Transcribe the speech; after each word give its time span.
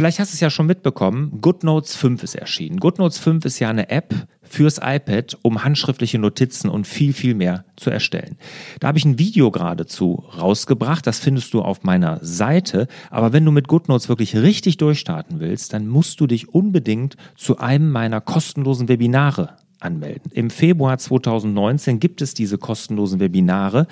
Vielleicht 0.00 0.18
hast 0.18 0.32
du 0.32 0.36
es 0.36 0.40
ja 0.40 0.48
schon 0.48 0.64
mitbekommen, 0.64 1.42
GoodNotes 1.42 1.94
5 1.94 2.22
ist 2.22 2.34
erschienen. 2.34 2.80
GoodNotes 2.80 3.18
5 3.18 3.44
ist 3.44 3.58
ja 3.58 3.68
eine 3.68 3.90
App 3.90 4.14
fürs 4.40 4.78
iPad, 4.82 5.36
um 5.42 5.62
handschriftliche 5.62 6.18
Notizen 6.18 6.70
und 6.70 6.86
viel, 6.86 7.12
viel 7.12 7.34
mehr 7.34 7.66
zu 7.76 7.90
erstellen. 7.90 8.38
Da 8.80 8.88
habe 8.88 8.96
ich 8.96 9.04
ein 9.04 9.18
Video 9.18 9.50
geradezu 9.50 10.24
rausgebracht, 10.38 11.06
das 11.06 11.18
findest 11.18 11.52
du 11.52 11.60
auf 11.60 11.82
meiner 11.82 12.18
Seite. 12.22 12.88
Aber 13.10 13.34
wenn 13.34 13.44
du 13.44 13.50
mit 13.50 13.68
GoodNotes 13.68 14.08
wirklich 14.08 14.34
richtig 14.36 14.78
durchstarten 14.78 15.38
willst, 15.38 15.74
dann 15.74 15.86
musst 15.86 16.18
du 16.18 16.26
dich 16.26 16.48
unbedingt 16.48 17.18
zu 17.36 17.58
einem 17.58 17.90
meiner 17.90 18.22
kostenlosen 18.22 18.88
Webinare 18.88 19.56
anmelden. 19.80 20.32
Im 20.32 20.48
Februar 20.48 20.96
2019 20.96 22.00
gibt 22.00 22.22
es 22.22 22.32
diese 22.32 22.56
kostenlosen 22.56 23.20
Webinare 23.20 23.86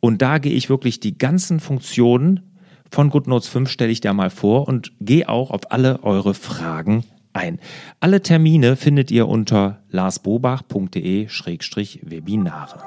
und 0.00 0.20
da 0.20 0.36
gehe 0.36 0.52
ich 0.52 0.68
wirklich 0.68 1.00
die 1.00 1.16
ganzen 1.16 1.58
Funktionen 1.58 2.42
von 2.90 3.10
GoodNotes 3.10 3.48
5 3.48 3.70
stelle 3.70 3.92
ich 3.92 4.00
dir 4.00 4.12
mal 4.12 4.30
vor 4.30 4.66
und 4.68 4.92
gehe 5.00 5.28
auch 5.28 5.50
auf 5.50 5.70
alle 5.70 6.02
eure 6.02 6.34
Fragen 6.34 7.04
ein. 7.32 7.58
Alle 8.00 8.22
Termine 8.22 8.76
findet 8.76 9.10
ihr 9.10 9.26
unter 9.28 9.80
larsbobach.de-webinare. 9.90 12.78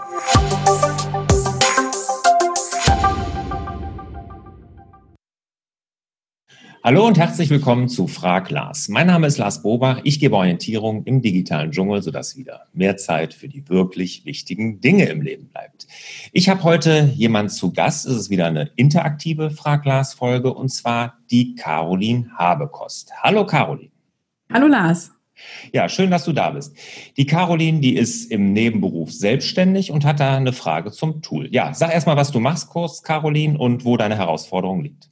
Hallo 6.83 7.05
und 7.05 7.19
herzlich 7.19 7.51
willkommen 7.51 7.89
zu 7.89 8.07
Frag 8.07 8.49
Lars. 8.49 8.89
Mein 8.89 9.05
Name 9.05 9.27
ist 9.27 9.37
Lars 9.37 9.61
Bobach. 9.61 10.01
Ich 10.03 10.19
gebe 10.19 10.35
Orientierung 10.35 11.03
im 11.03 11.21
digitalen 11.21 11.69
Dschungel, 11.71 12.01
sodass 12.01 12.37
wieder 12.37 12.65
mehr 12.73 12.97
Zeit 12.97 13.35
für 13.35 13.47
die 13.47 13.69
wirklich 13.69 14.25
wichtigen 14.25 14.81
Dinge 14.81 15.05
im 15.05 15.21
Leben 15.21 15.47
bleibt. 15.47 15.85
Ich 16.31 16.49
habe 16.49 16.63
heute 16.63 17.11
jemand 17.15 17.51
zu 17.51 17.71
Gast. 17.71 18.07
Es 18.07 18.15
ist 18.15 18.29
wieder 18.31 18.47
eine 18.47 18.71
interaktive 18.77 19.51
Frag 19.51 19.85
Lars 19.85 20.15
Folge 20.15 20.51
und 20.55 20.69
zwar 20.69 21.19
die 21.29 21.53
Caroline 21.53 22.31
Habekost. 22.35 23.11
Hallo 23.21 23.45
Caroline. 23.45 23.91
Hallo 24.51 24.65
Lars. 24.65 25.11
Ja, 25.71 25.87
schön, 25.87 26.09
dass 26.09 26.25
du 26.25 26.33
da 26.33 26.49
bist. 26.49 26.75
Die 27.15 27.27
Caroline, 27.27 27.81
die 27.81 27.95
ist 27.95 28.31
im 28.31 28.53
Nebenberuf 28.53 29.11
selbstständig 29.11 29.91
und 29.91 30.03
hat 30.03 30.19
da 30.19 30.35
eine 30.35 30.53
Frage 30.53 30.91
zum 30.91 31.21
Tool. 31.21 31.47
Ja, 31.51 31.75
sag 31.75 31.93
erstmal, 31.93 32.17
was 32.17 32.31
du 32.31 32.39
machst, 32.39 32.69
kurz, 32.69 33.03
Caroline, 33.03 33.55
und 33.59 33.85
wo 33.85 33.97
deine 33.97 34.17
Herausforderung 34.17 34.81
liegt. 34.81 35.11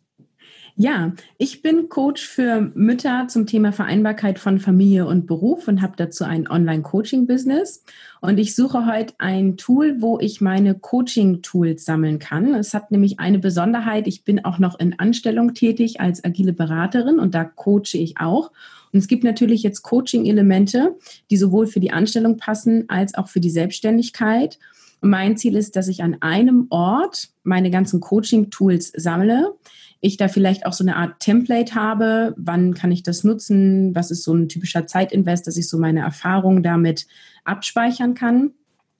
Ja, 0.82 1.12
ich 1.38 1.62
bin 1.62 1.90
Coach 1.90 2.26
für 2.26 2.72
Mütter 2.74 3.28
zum 3.28 3.46
Thema 3.46 3.74
Vereinbarkeit 3.74 4.40
von 4.40 4.60
Familie 4.60 5.08
und 5.08 5.28
Beruf 5.28 5.68
und 5.68 5.82
habe 5.82 5.98
dazu 5.98 6.24
ein 6.24 6.50
Online-Coaching-Business. 6.50 7.84
Und 8.22 8.38
ich 8.38 8.56
suche 8.56 8.86
heute 8.86 9.14
ein 9.18 9.58
Tool, 9.58 9.98
wo 10.00 10.20
ich 10.22 10.40
meine 10.40 10.76
Coaching-Tools 10.76 11.84
sammeln 11.84 12.18
kann. 12.18 12.54
Es 12.54 12.74
hat 12.74 12.92
nämlich 12.92 13.20
eine 13.20 13.40
Besonderheit. 13.40 14.08
Ich 14.08 14.24
bin 14.24 14.46
auch 14.46 14.58
noch 14.58 14.80
in 14.80 14.98
Anstellung 14.98 15.54
tätig 15.54 16.00
als 16.00 16.24
agile 16.24 16.54
Beraterin 16.54 17.20
und 17.20 17.36
da 17.36 17.44
coache 17.44 17.96
ich 17.96 18.18
auch. 18.18 18.50
Und 18.94 19.00
es 19.00 19.10
gibt 19.10 19.26
natürlich 19.26 19.64
jetzt 19.64 19.82
Coaching-Elemente, 19.82 20.96
die 21.30 21.36
sowohl 21.36 21.68
für 21.68 21.82
die 21.82 21.92
Anstellung 21.92 22.38
passen 22.38 22.86
als 22.88 23.16
auch 23.16 23.28
für 23.28 23.42
die 23.42 23.50
Selbstständigkeit. 23.50 24.58
Und 25.02 25.10
mein 25.10 25.36
Ziel 25.36 25.58
ist, 25.58 25.76
dass 25.76 25.90
ich 25.90 26.04
an 26.04 26.22
einem 26.22 26.68
Ort 26.70 27.32
meine 27.44 27.70
ganzen 27.70 28.00
Coaching-Tools 28.00 28.94
sammle 28.96 29.56
ich 30.02 30.18
da 30.18 30.28
vielleicht 30.28 30.66
auch 30.66 30.74
so 30.74 30.84
eine 30.84 30.96
Art 30.96 31.20
Template 31.20 31.76
habe, 31.76 32.34
wann 32.38 32.74
kann 32.74 32.92
ich 32.92 33.04
das 33.04 33.24
nutzen, 33.24 33.94
was 33.96 34.12
ist 34.12 34.24
so 34.24 34.34
ein 34.34 34.48
typischer 34.48 34.88
Zeitinvest, 34.88 35.46
dass 35.48 35.58
ich 35.58 35.68
so 35.68 35.78
meine 35.78 36.02
Erfahrungen 36.02 36.64
damit 36.64 37.08
abspeichern 37.44 38.14
kann. 38.14 38.52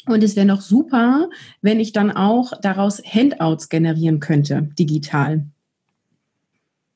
Und 0.06 0.24
es 0.24 0.36
wäre 0.36 0.46
noch 0.46 0.62
super, 0.62 1.30
wenn 1.62 1.80
ich 1.80 1.94
dann 1.94 2.12
auch 2.12 2.54
daraus 2.62 3.02
Handouts 3.04 3.70
generieren 3.70 4.20
könnte, 4.20 4.70
digital. 4.78 5.46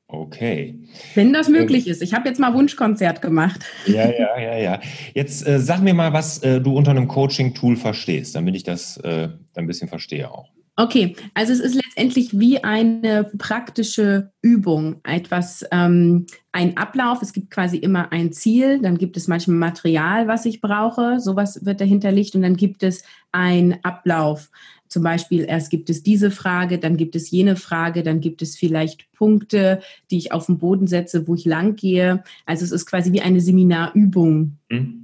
Okay. 0.08 0.76
Wenn 1.16 1.34
das 1.34 1.50
möglich 1.50 1.88
ähm, 1.88 1.92
ist. 1.92 2.02
Ich 2.04 2.14
habe 2.14 2.30
jetzt 2.30 2.40
mal 2.40 2.54
Wunschkonzert 2.54 3.22
gemacht. 3.22 3.66
Ja, 3.88 4.11
ja, 4.11 4.39
ja, 4.39 4.58
ja. 4.58 4.80
Jetzt 5.16 5.48
äh, 5.48 5.60
sag 5.60 5.82
mir 5.82 5.95
mal, 5.95 6.14
was 6.14 6.38
äh, 6.44 6.61
du 6.61 6.77
unter 6.77 6.92
einem 6.92 7.08
Coaching-Tool 7.08 7.77
verstehst, 7.77 8.36
damit 8.36 8.56
ich 8.56 8.64
das 8.64 8.98
äh, 8.98 9.30
ein 9.56 9.66
bisschen 9.66 9.88
verstehe 9.88 10.30
auch. 10.30 10.52
Okay, 10.76 11.16
also 11.36 11.54
es 11.54 11.60
ist 11.60 11.76
letztendlich 11.76 12.39
wie 12.39 12.64
eine 12.64 13.26
praktische 13.38 14.32
Übung, 14.42 15.02
etwas, 15.04 15.64
ähm, 15.72 16.26
ein 16.52 16.78
Ablauf. 16.78 17.22
Es 17.22 17.32
gibt 17.32 17.52
quasi 17.52 17.78
immer 17.78 18.11
ein 18.11 18.32
Ziel, 18.32 18.80
dann 18.82 18.98
gibt 18.98 19.16
es 19.16 19.28
manchmal 19.28 19.58
Material, 19.58 20.28
was 20.28 20.48
ich 20.48 20.62
brauche, 20.62 21.20
sowas 21.20 21.64
wird 21.64 21.80
dahinter 21.80 22.12
liegt 22.12 22.33
und 22.33 22.42
dann 22.42 22.56
gibt 22.56 22.82
es 22.82 23.04
ein 23.32 23.83
Ablauf. 23.83 24.50
Zum 24.88 25.04
Beispiel, 25.04 25.45
erst 25.48 25.70
gibt 25.70 25.92
es 25.92 26.02
diese 26.02 26.32
Frage, 26.32 26.80
dann 26.80 26.98
gibt 26.98 27.16
es 27.16 27.30
jene 27.30 27.56
Frage, 27.56 28.02
dann 28.02 28.20
gibt 28.20 28.42
es 28.42 28.56
vielleicht 28.56 29.12
Punkte, 29.12 29.80
die 30.10 30.17
ich 30.17 30.32
auf 30.32 30.48
den 30.48 30.58
Boden 30.58 30.88
setze, 30.88 31.28
wo 31.28 31.36
ich 31.36 31.45
lang 31.45 31.76
gehe. 31.76 32.23
Also 32.48 32.66
es 32.66 32.72
ist 32.72 32.88
quasi 32.88 33.12
wie 33.12 33.22
eine 33.22 33.42
Seminarübung. 33.42 34.58
Mhm. 34.70 35.02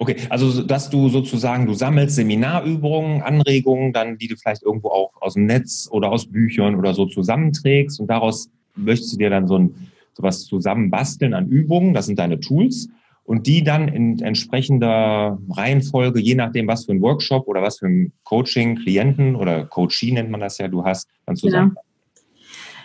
Okay, 0.00 0.16
also 0.30 0.62
dass 0.62 0.90
du 0.90 1.08
sozusagen, 1.08 1.66
du 1.66 1.74
sammelst 1.74 2.14
Seminarübungen, 2.14 3.22
Anregungen, 3.22 3.92
dann 3.92 4.16
die 4.16 4.28
du 4.28 4.36
vielleicht 4.36 4.62
irgendwo 4.62 4.88
auch 4.90 5.10
aus 5.20 5.34
dem 5.34 5.46
Netz 5.46 5.88
oder 5.90 6.12
aus 6.12 6.26
Büchern 6.26 6.76
oder 6.76 6.94
so 6.94 7.06
zusammenträgst 7.06 7.98
und 7.98 8.06
daraus 8.06 8.48
möchtest 8.76 9.14
du 9.14 9.18
dir 9.18 9.30
dann 9.30 9.48
so 9.48 9.58
ein 9.58 9.74
sowas 10.14 10.44
zusammenbasteln 10.44 11.34
an 11.34 11.48
Übungen, 11.48 11.94
das 11.94 12.06
sind 12.06 12.18
deine 12.18 12.40
Tools 12.40 12.88
und 13.24 13.46
die 13.46 13.62
dann 13.62 13.88
in 13.88 14.20
entsprechender 14.20 15.38
Reihenfolge, 15.50 16.20
je 16.20 16.34
nachdem, 16.34 16.66
was 16.66 16.86
für 16.86 16.92
ein 16.92 17.02
Workshop 17.02 17.46
oder 17.46 17.62
was 17.62 17.78
für 17.78 17.86
ein 17.86 18.12
Coaching, 18.24 18.76
Klienten 18.76 19.36
oder 19.36 19.66
Coachie 19.66 20.12
nennt 20.12 20.30
man 20.30 20.40
das 20.40 20.58
ja, 20.58 20.66
du 20.68 20.84
hast, 20.84 21.08
dann 21.26 21.36
zusammen. 21.36 21.72
Ja. 21.76 21.82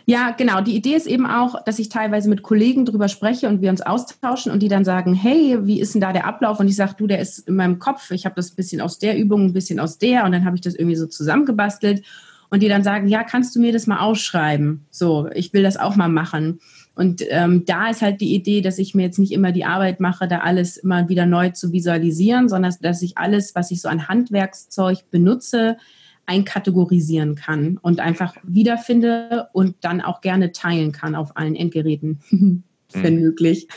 Ja, 0.06 0.31
genau. 0.31 0.62
Die 0.62 0.75
Idee 0.75 0.96
ist 0.96 1.08
eben 1.08 1.25
auch, 1.25 1.64
dass 1.64 1.80
ich 1.80 1.90
teilweise 1.90 2.30
mit 2.30 2.44
Kollegen 2.44 2.86
drüber 2.86 3.08
spreche 3.08 3.47
und 3.47 3.62
wir 3.62 3.69
uns 3.69 3.81
austauschen 3.81 4.52
und 4.52 4.62
die 4.62 4.68
dann 4.68 4.84
sagen, 4.84 5.14
hey, 5.14 5.59
wie 5.62 5.80
ist 5.80 5.94
denn 5.94 6.02
da 6.02 6.12
der 6.12 6.25
Ablauf? 6.25 6.59
Und 6.59 6.68
ich 6.68 6.75
sage, 6.75 6.96
du, 6.97 7.08
der 7.08 7.19
ist 7.19 7.47
in 7.47 7.56
meinem 7.56 7.80
Kopf. 7.80 8.12
Ich 8.12 8.25
habe 8.25 8.36
das 8.36 8.52
ein 8.52 8.56
bisschen 8.56 8.81
aus 8.81 9.00
der 9.00 9.18
Übung, 9.18 9.46
ein 9.46 9.53
bisschen 9.53 9.80
aus 9.80 9.97
der 9.97 10.25
und 10.25 10.34
dann 10.34 10.46
habe 10.46 10.56
ich 10.56 10.62
das 10.62 10.75
irgendwie 10.75 10.97
so 10.97 11.08
zusammengebastelt 11.08 12.03
und 12.50 12.62
die 12.62 12.68
dann 12.68 12.84
sagen, 12.84 13.08
ja, 13.08 13.24
kannst 13.24 13.56
du 13.56 13.59
mir 13.59 13.72
das 13.72 13.88
mal 13.88 14.00
ausschreiben? 14.00 14.86
So, 14.91 15.30
ich 15.34 15.53
will 15.53 15.64
das 15.64 15.78
auch 15.78 15.96
mal 15.96 16.09
machen. 16.09 16.59
Und 16.96 17.24
ähm, 17.30 17.66
da 17.66 17.90
ist 17.90 18.02
halt 18.02 18.22
die 18.22 18.35
Idee, 18.35 18.62
dass 18.62 18.78
ich 18.78 18.94
mir 18.94 19.03
jetzt 19.03 19.18
nicht 19.18 19.31
immer 19.31 19.52
die 19.52 19.66
Arbeit 19.66 20.00
mache, 20.00 20.28
da 20.28 20.40
alles 20.40 20.78
immer 20.78 21.09
wieder 21.09 21.25
neu 21.25 21.50
zu 21.50 21.72
visualisieren, 21.72 22.50
sondern 22.50 22.75
dass 22.81 23.02
ich 23.02 23.18
alles, 23.18 23.56
was 23.56 23.72
ich 23.72 23.81
so 23.81 23.90
an 23.90 24.08
Handwerkszeug 24.08 25.09
benutze, 25.09 25.78
einkategorisieren 26.25 27.35
kann 27.35 27.78
und 27.81 28.00
einfach 28.00 28.35
wiederfinde 28.44 29.47
und 29.53 29.75
dann 29.81 30.01
auch 30.01 30.22
gerne 30.22 30.51
teilen 30.51 30.91
kann 30.91 31.16
auf 31.16 31.35
allen 31.35 31.56
Endgeräten. 31.56 32.19
wenn 32.95 33.16
mhm. 33.16 33.22
möglich. 33.22 33.67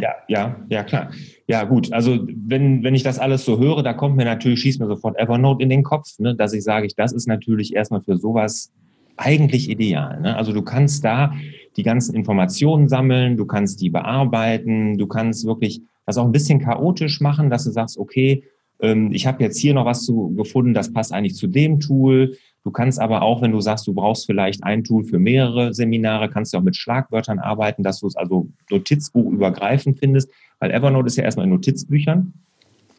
ja, 0.00 0.14
ja, 0.28 0.56
ja, 0.68 0.82
klar. 0.82 1.10
Ja, 1.46 1.64
gut. 1.64 1.92
Also 1.92 2.26
wenn, 2.26 2.82
wenn 2.82 2.94
ich 2.94 3.02
das 3.02 3.18
alles 3.18 3.44
so 3.44 3.58
höre, 3.58 3.82
da 3.82 3.92
kommt 3.92 4.16
mir 4.16 4.24
natürlich, 4.24 4.60
schießt 4.60 4.80
mir 4.80 4.86
sofort 4.86 5.18
Evernote 5.18 5.62
in 5.62 5.68
den 5.68 5.82
Kopf, 5.82 6.18
ne, 6.18 6.34
dass 6.34 6.52
ich 6.52 6.64
sage, 6.64 6.88
das 6.96 7.12
ist 7.12 7.28
natürlich 7.28 7.74
erstmal 7.74 8.00
für 8.00 8.16
sowas 8.16 8.72
eigentlich 9.16 9.68
ideal. 9.68 10.20
Ne? 10.20 10.36
Also 10.36 10.52
du 10.52 10.62
kannst 10.62 11.04
da 11.04 11.34
die 11.76 11.82
ganzen 11.82 12.14
Informationen 12.14 12.88
sammeln, 12.88 13.36
du 13.36 13.46
kannst 13.46 13.80
die 13.80 13.90
bearbeiten, 13.90 14.98
du 14.98 15.06
kannst 15.06 15.46
wirklich 15.46 15.82
das 16.06 16.18
auch 16.18 16.24
ein 16.24 16.32
bisschen 16.32 16.60
chaotisch 16.60 17.20
machen, 17.20 17.48
dass 17.48 17.64
du 17.64 17.70
sagst, 17.70 17.98
okay, 17.98 18.44
ich 18.82 19.26
habe 19.26 19.42
jetzt 19.42 19.58
hier 19.58 19.74
noch 19.74 19.84
was 19.84 20.04
zu, 20.04 20.34
gefunden, 20.34 20.74
das 20.74 20.92
passt 20.92 21.12
eigentlich 21.12 21.36
zu 21.36 21.46
dem 21.46 21.78
Tool. 21.78 22.36
Du 22.64 22.70
kannst 22.70 23.00
aber 23.00 23.22
auch, 23.22 23.42
wenn 23.42 23.52
du 23.52 23.60
sagst, 23.60 23.86
du 23.86 23.94
brauchst 23.94 24.26
vielleicht 24.26 24.64
ein 24.64 24.84
Tool 24.84 25.04
für 25.04 25.18
mehrere 25.18 25.72
Seminare, 25.72 26.28
kannst 26.28 26.52
du 26.52 26.58
auch 26.58 26.62
mit 26.62 26.76
Schlagwörtern 26.76 27.38
arbeiten, 27.38 27.82
dass 27.82 28.00
du 28.00 28.06
es 28.06 28.16
also 28.16 28.48
Notizbuch 28.70 29.30
übergreifend 29.30 29.98
findest, 29.98 30.30
weil 30.58 30.70
Evernote 30.70 31.06
ist 31.06 31.16
ja 31.16 31.24
erstmal 31.24 31.44
in 31.44 31.50
Notizbüchern. 31.50 32.32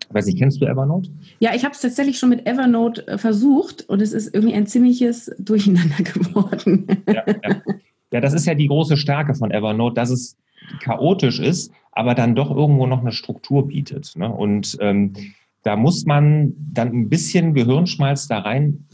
Ich 0.08 0.14
weiß 0.14 0.26
nicht, 0.26 0.38
kennst 0.38 0.62
du 0.62 0.66
Evernote? 0.66 1.10
Ja, 1.40 1.56
ich 1.56 1.64
habe 1.64 1.74
es 1.74 1.82
tatsächlich 1.82 2.20
schon 2.20 2.30
mit 2.30 2.46
Evernote 2.46 3.08
äh, 3.08 3.18
versucht 3.18 3.88
und 3.90 4.02
es 4.02 4.14
ist 4.14 4.34
irgendwie 4.34 4.54
ein 4.54 4.68
ziemliches 4.68 5.34
Durcheinander 5.40 5.96
geworden. 6.04 6.88
Ja, 7.08 7.24
ja. 7.28 7.62
ja, 8.12 8.22
das 8.22 8.34
ist 8.34 8.46
ja 8.46 8.54
die 8.54 8.68
große 8.68 8.96
Stärke 8.96 9.34
von 9.34 9.52
Evernote, 9.52 9.96
dass 9.96 10.10
es 10.10 10.38
chaotisch 10.82 11.40
ist, 11.40 11.72
aber 11.92 12.16
dann 12.16 12.36
doch 12.36 12.56
irgendwo 12.56 12.86
noch 12.86 13.02
eine 13.02 13.12
Struktur 13.12 13.68
bietet. 13.68 14.14
Ne? 14.16 14.30
Und 14.30 14.78
ähm, 14.82 15.14
da 15.64 15.76
muss 15.76 16.06
man 16.06 16.54
dann 16.58 16.90
ein 16.90 17.10
bisschen 17.10 17.54
Gehirnschmalz 17.54 18.28
da 18.28 18.40
rein 18.40 18.86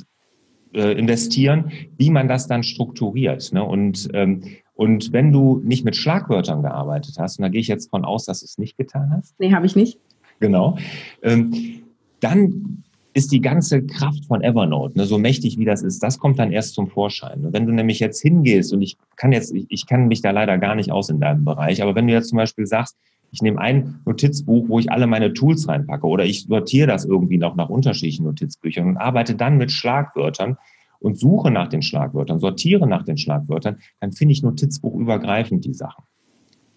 äh, 0.74 0.98
investieren, 0.98 1.71
wie 1.98 2.12
man 2.12 2.27
das 2.27 2.48
dann 2.48 2.63
strukturiert. 2.63 3.51
Ne? 3.54 3.63
Und, 3.63 4.07
ähm, 4.13 4.44
und 4.75 5.12
wenn 5.12 5.31
du 5.31 5.60
nicht 5.63 5.83
mit 5.83 5.95
Schlagwörtern 5.95 6.62
gearbeitet 6.62 7.16
hast, 7.18 7.39
und 7.39 7.44
da 7.44 7.50
gehe 7.50 7.62
ich 7.62 7.68
jetzt 7.68 7.89
von 7.89 8.06
aus, 8.06 8.25
dass 8.25 8.42
du 8.42 8.45
es 8.45 8.57
nicht 8.57 8.77
getan 8.77 9.12
hast. 9.12 9.38
Nee, 9.39 9.51
habe 9.51 9.66
ich 9.66 9.75
nicht. 9.75 10.00
Genau. 10.39 10.77
Ähm, 11.21 11.81
dann 12.19 12.83
ist 13.13 13.31
die 13.31 13.42
ganze 13.42 13.83
Kraft 13.86 14.25
von 14.25 14.42
Evernote, 14.42 14.98
ne, 14.98 15.06
so 15.06 15.18
mächtig 15.18 15.57
wie 15.57 15.65
das 15.65 15.81
ist, 15.81 16.04
das 16.04 16.19
kommt 16.19 16.38
dann 16.38 16.51
erst 16.51 16.75
zum 16.75 16.88
Vorschein. 16.88 17.48
Wenn 17.51 17.65
du 17.65 17.74
nämlich 17.74 18.00
jetzt 18.00 18.22
hingehst, 18.22 18.72
und 18.72 18.81
ich 18.81 18.98
kann 19.15 19.31
jetzt, 19.31 19.54
ich, 19.54 19.65
ich 19.69 19.88
kann 19.88 20.07
mich 20.07 20.22
da 20.22 20.31
leider 20.31 20.57
gar 20.60 20.75
nicht 20.75 20.92
aus 20.92 21.10
in 21.10 21.19
deinem 21.19 21.44
Bereich, 21.44 21.81
aber 21.81 21.95
wenn 21.95 22.07
du 22.07 22.13
jetzt 22.13 22.30
zum 22.30 22.38
Beispiel 22.38 22.68
sagst, 22.68 22.98
ich 23.31 23.41
nehme 23.41 23.59
ein 23.59 23.99
Notizbuch, 24.05 24.69
wo 24.69 24.79
ich 24.79 24.91
alle 24.91 25.07
meine 25.07 25.33
Tools 25.33 25.67
reinpacke 25.67 26.07
oder 26.07 26.25
ich 26.25 26.45
sortiere 26.45 26.87
das 26.87 27.05
irgendwie 27.05 27.37
noch 27.37 27.55
nach 27.55 27.69
unterschiedlichen 27.69 28.25
Notizbüchern 28.25 28.87
und 28.87 28.97
arbeite 28.97 29.35
dann 29.35 29.57
mit 29.57 29.71
Schlagwörtern 29.71 30.57
und 30.99 31.17
suche 31.17 31.51
nach 31.51 31.69
den 31.69 31.81
Schlagwörtern, 31.81 32.39
sortiere 32.39 32.87
nach 32.87 33.03
den 33.03 33.17
Schlagwörtern, 33.17 33.77
dann 33.99 34.11
finde 34.11 34.33
ich 34.33 34.43
notizbuchübergreifend 34.43 35.63
die 35.65 35.73
Sachen. 35.73 36.03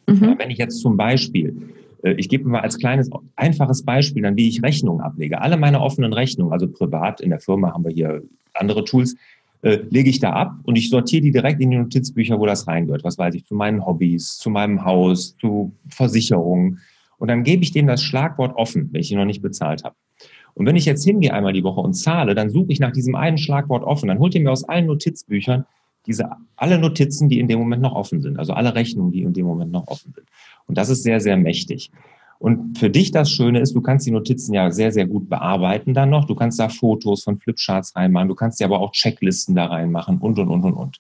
Mhm. 0.07 0.37
Wenn 0.39 0.51
ich 0.51 0.59
jetzt 0.59 0.81
zum 0.81 0.97
Beispiel, 0.97 1.71
äh, 2.03 2.13
ich 2.13 2.29
gebe 2.29 2.49
mal 2.49 2.61
als 2.61 2.79
kleines, 2.79 3.11
einfaches 3.37 3.85
Beispiel 3.85 4.23
dann, 4.23 4.37
wie 4.37 4.49
ich 4.49 4.63
Rechnungen 4.63 5.01
ablege. 5.01 5.41
Alle 5.41 5.57
meine 5.57 5.81
offenen 5.81 6.13
Rechnungen, 6.13 6.53
also 6.53 6.69
privat 6.69 7.21
in 7.21 7.31
der 7.31 7.41
Firma 7.41 7.73
haben 7.73 7.85
wir 7.85 7.93
hier 7.93 8.23
andere 8.55 8.85
Tools, 8.85 9.17
äh, 9.63 9.79
lege 9.91 10.11
ich 10.11 10.21
da 10.21 10.33
ab 10.33 10.57
und 10.65 10.77
ich 10.77 10.91
sortiere 10.91 11.23
die 11.23 11.31
direkt 11.31 11.61
in 11.61 11.71
die 11.71 11.79
Notizbücher, 11.79 12.39
wo 12.39 12.47
das 12.47 12.67
reingehört. 12.67 13.05
Was 13.05 13.19
weiß 13.19 13.35
ich, 13.35 13.45
zu 13.47 13.55
meinen 13.55 13.87
Hobbys, 13.87 14.37
zu 14.37 14.51
meinem 14.51 14.85
Haus, 14.85 15.37
zu 15.39 15.73
Versicherungen. 15.89 16.81
Und 17.19 17.29
dann 17.29 17.45
gebe 17.45 17.63
ich 17.63 17.73
dem 17.73 17.87
das 17.87 18.03
Schlagwort 18.03 18.57
offen, 18.57 18.89
wenn 18.93 19.01
ich 19.01 19.11
ihn 19.13 19.19
noch 19.19 19.25
nicht 19.25 19.43
bezahlt 19.43 19.85
habe. 19.85 19.95
Und 20.55 20.67
wenn 20.67 20.77
ich 20.77 20.85
jetzt 20.85 21.05
hingehe 21.05 21.33
einmal 21.33 21.53
die 21.53 21.65
Woche 21.65 21.81
und 21.81 21.95
zahle, 21.95 22.35
dann 22.35 22.51
suche 22.51 22.73
ich 22.73 22.81
nach 22.81 22.93
diesem 22.93 23.15
einen 23.15 23.39
Schlagwort 23.39 23.85
offen. 23.85 24.09
Dann 24.09 24.19
holt 24.19 24.35
ihr 24.35 24.43
mir 24.43 24.51
aus 24.51 24.65
allen 24.65 24.87
Notizbüchern 24.87 25.65
diese 26.07 26.29
alle 26.57 26.79
Notizen, 26.79 27.29
die 27.29 27.39
in 27.39 27.49
dem 27.49 27.61
Moment 27.61 27.83
noch 27.83 27.95
offen 27.95 28.21
sind, 28.21 28.39
also 28.39 28.53
alle 28.53 28.75
Rechnungen, 28.75 29.13
die 29.13 29.23
in 29.23 29.33
dem 29.33 29.47
Moment 29.47 29.71
noch 29.71 29.87
offen 29.87 30.13
sind. 30.13 30.27
Und 30.67 30.77
das 30.77 30.89
ist 30.89 31.03
sehr, 31.03 31.21
sehr 31.21 31.37
mächtig. 31.37 31.91
Und 32.43 32.77
für 32.77 32.91
dich 32.91 33.13
das 33.13 33.31
Schöne 33.31 33.61
ist, 33.61 33.73
du 33.77 33.81
kannst 33.81 34.05
die 34.05 34.11
Notizen 34.11 34.53
ja 34.53 34.69
sehr, 34.73 34.91
sehr 34.91 35.07
gut 35.07 35.31
bearbeiten 35.31 35.95
dann 35.95 36.11
noch. 36.11 36.25
Du 36.25 36.35
kannst 36.35 36.59
da 36.59 36.69
Fotos 36.69 37.23
von 37.23 37.39
Flipcharts 37.39 37.95
reinmachen, 37.95 38.27
du 38.27 38.35
kannst 38.35 38.59
ja 38.59 38.67
aber 38.67 38.81
auch 38.81 38.91
Checklisten 38.91 39.55
da 39.55 39.67
reinmachen 39.67 40.19
und, 40.19 40.41
und, 40.41 40.49
und, 40.49 40.65
und, 40.65 40.73
und. 40.73 40.99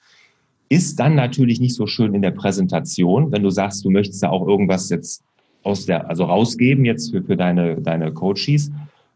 Ist 0.68 1.00
dann 1.00 1.16
natürlich 1.16 1.58
nicht 1.58 1.74
so 1.74 1.88
schön 1.88 2.14
in 2.14 2.22
der 2.22 2.30
Präsentation, 2.30 3.32
wenn 3.32 3.42
du 3.42 3.50
sagst, 3.50 3.84
du 3.84 3.90
möchtest 3.90 4.22
da 4.22 4.30
auch 4.30 4.46
irgendwas 4.46 4.88
jetzt 4.88 5.24
aus 5.64 5.84
der, 5.84 6.08
also 6.08 6.26
rausgeben 6.26 6.84
jetzt 6.84 7.10
für, 7.10 7.24
für 7.24 7.36
deine, 7.36 7.74
deine 7.80 8.12
Coaches. 8.12 8.70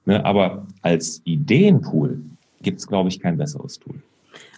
Ne? 0.05 0.25
Aber 0.25 0.67
als 0.83 1.23
Ideenpool 1.27 2.21
gibt 2.61 2.81
es, 2.81 2.89
glaube 2.89 3.09
ich, 3.09 3.21
kein 3.21 3.39
besseres 3.39 3.79
Tool. 3.79 4.03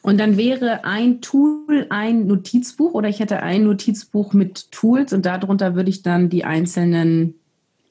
Und 0.00 0.18
dann 0.18 0.38
wäre 0.38 0.86
ein 0.86 1.20
Tool 1.20 1.86
ein 1.90 2.26
Notizbuch 2.28 2.94
oder 2.94 3.10
ich 3.10 3.20
hätte 3.20 3.42
ein 3.42 3.64
Notizbuch 3.64 4.32
mit 4.32 4.72
Tools 4.72 5.12
und 5.12 5.26
darunter 5.26 5.74
würde 5.74 5.90
ich 5.90 6.00
dann 6.00 6.30
die 6.30 6.44
einzelnen 6.44 7.34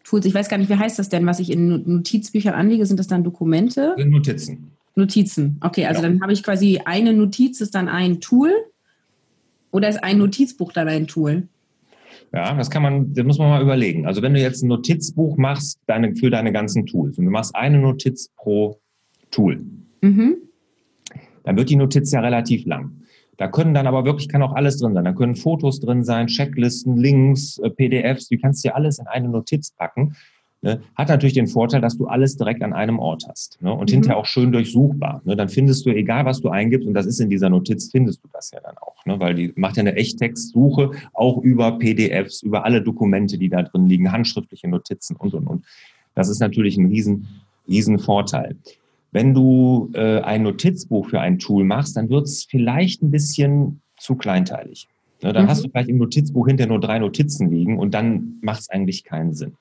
Tools, 0.08 0.26
ich 0.26 0.34
weiß 0.34 0.50
gar 0.50 0.58
nicht, 0.58 0.70
wie 0.70 0.76
heißt 0.76 0.98
das 0.98 1.10
denn, 1.10 1.26
was 1.26 1.40
ich 1.40 1.52
in 1.52 1.84
Notizbüchern 1.86 2.54
anlege, 2.54 2.86
sind 2.86 3.00
das 3.00 3.08
dann 3.08 3.24
Dokumente? 3.24 3.96
Notizen. 3.98 4.72
Notizen, 4.96 5.60
okay, 5.62 5.86
also 5.86 6.02
ja. 6.02 6.10
dann 6.10 6.22
habe 6.22 6.34
ich 6.34 6.42
quasi 6.42 6.82
eine 6.84 7.14
Notiz 7.14 7.62
ist 7.62 7.76
dann 7.76 7.88
ein 7.88 8.20
Tool 8.20 8.52
oder 9.70 9.90
ist 9.90 10.04
ein 10.04 10.18
Notizbuch 10.18 10.74
dann 10.74 10.88
ein 10.88 11.06
Tool? 11.08 11.48
Ja, 12.34 12.56
das 12.56 12.70
kann 12.70 12.82
man, 12.82 13.14
das 13.14 13.26
muss 13.26 13.38
man 13.38 13.50
mal 13.50 13.62
überlegen. 13.62 14.08
Also 14.08 14.22
wenn 14.24 14.34
du 14.34 14.42
jetzt 14.42 14.64
ein 14.64 14.68
Notizbuch 14.68 15.38
machst 15.38 15.80
deine, 15.86 16.16
für 16.16 16.32
deine 16.32 16.52
ganzen 16.52 16.86
Tools 16.88 17.18
und 17.20 17.26
du 17.26 17.32
machst 17.32 17.56
eine 17.56 17.78
Notiz 17.78 18.30
pro 18.36 18.80
Tool, 19.30 19.64
mhm 20.02 20.38
dann 21.48 21.56
wird 21.56 21.70
die 21.70 21.78
Notiz 21.78 22.12
ja 22.12 22.20
relativ 22.20 22.66
lang. 22.66 22.92
Da 23.38 23.48
können 23.48 23.74
dann 23.74 23.88
aber 23.88 24.04
wirklich, 24.04 24.30
kann 24.30 24.42
auch 24.42 24.54
alles 24.54 24.78
drin 24.80 24.94
sein. 24.94 25.06
Da 25.06 25.14
können 25.14 25.36
Fotos 25.36 25.80
drin 25.80 26.04
sein, 26.04 26.28
Checklisten, 26.28 26.98
Links, 26.98 27.60
äh, 27.60 27.70
PDFs. 27.70 28.30
Du 28.30 28.38
kannst 28.38 28.64
dir 28.64 28.76
alles 28.76 29.00
in 29.00 29.08
eine 29.08 29.30
Notiz 29.30 29.72
packen. 29.72 30.16
Ne? 30.64 30.82
Hat 30.96 31.10
natürlich 31.10 31.36
den 31.36 31.48
Vorteil, 31.48 31.82
dass 31.82 31.98
du 31.98 32.08
alles 32.08 32.36
direkt 32.36 32.64
an 32.64 32.74
einem 32.74 32.98
Ort 32.98 33.26
hast 33.30 33.62
ne? 33.62 33.72
und 33.72 33.90
mhm. 33.90 33.94
hinterher 33.94 34.18
auch 34.18 34.26
schön 34.26 34.52
durchsuchbar. 34.52 35.22
Ne? 35.24 35.36
Dann 35.36 35.50
findest 35.50 35.86
du, 35.86 35.92
egal 35.92 36.26
was 36.26 36.42
du 36.42 36.50
eingibst, 36.50 36.88
und 36.88 36.96
das 36.96 37.06
ist 37.06 37.20
in 37.20 37.30
dieser 37.30 37.50
Notiz, 37.50 37.92
findest 37.92 38.24
du 38.24 38.28
das 38.34 38.50
ja 38.52 38.60
dann 38.60 38.76
auch, 38.80 39.06
ne? 39.06 39.20
weil 39.20 39.36
die 39.36 39.54
macht 39.56 39.78
ja 39.78 39.82
eine 39.82 39.96
Echttextsuche 39.96 40.92
auch 41.14 41.38
über 41.44 41.78
PDFs, 41.78 42.42
über 42.42 42.66
alle 42.66 42.82
Dokumente, 42.82 43.38
die 43.38 43.50
da 43.50 43.62
drin 43.62 43.86
liegen, 43.86 44.12
handschriftliche 44.12 44.68
Notizen 44.68 45.16
und, 45.16 45.36
und, 45.36 45.46
und. 45.46 45.66
Das 46.16 46.28
ist 46.28 46.40
natürlich 46.40 46.78
ein 46.78 46.88
riesen, 46.88 47.28
riesen 47.68 48.00
Vorteil. 48.00 48.56
Wenn 49.18 49.34
du 49.34 49.90
äh, 49.96 50.20
ein 50.20 50.44
Notizbuch 50.44 51.10
für 51.10 51.20
ein 51.20 51.40
Tool 51.40 51.64
machst, 51.64 51.98
dann 51.98 52.08
wird 52.12 52.26
es 52.26 52.44
vielleicht 52.44 53.02
ein 53.02 53.10
bisschen 53.10 53.82
zu 53.98 54.14
kleinteilig. 54.14 54.88
Ne, 55.24 55.34
dann 55.34 55.46
mhm. 55.46 55.50
hast 55.50 55.66
du 55.66 55.70
vielleicht 55.70 55.90
im 55.90 55.98
Notizbuch 55.98 56.46
hinter 56.46 56.68
nur 56.68 56.80
drei 56.80 57.00
Notizen 57.00 57.50
liegen 57.50 57.80
und 57.80 57.96
dann 57.96 58.38
macht 58.42 58.60
es 58.60 58.70
eigentlich 58.70 59.04
keinen 59.04 59.34
Sinn. 59.34 59.54